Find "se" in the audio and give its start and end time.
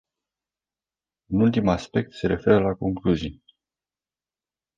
2.13-2.27